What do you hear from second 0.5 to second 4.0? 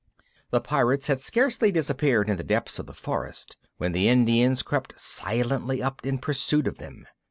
Pirates had scarcely disappeared in the depths of the forest when